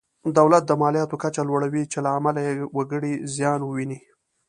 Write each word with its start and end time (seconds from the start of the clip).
دولت 0.37 0.63
د 0.67 0.71
مالیاتو 0.81 1.15
کچه 1.23 1.41
لوړوي 1.49 1.83
چې 1.91 1.97
له 2.05 2.09
امله 2.17 2.39
یې 2.47 2.53
وګړي 2.77 3.13
زیان 3.35 3.59
ویني. 3.63 3.99